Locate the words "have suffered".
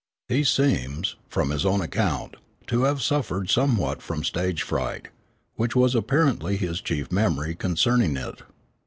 2.85-3.51